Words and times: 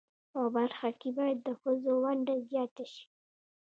په 0.31 0.41
برخه 0.55 0.87
کښی 0.99 1.09
باید 1.17 1.37
د 1.43 1.47
خځو 1.59 1.93
ونډه 2.03 2.35
ځیاته 2.49 2.85
شی 2.93 3.03